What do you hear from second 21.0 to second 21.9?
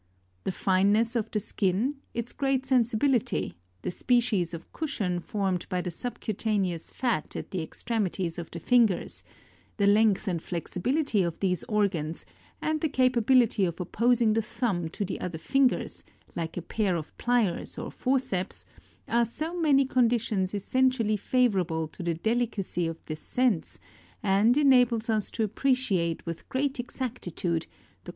favourable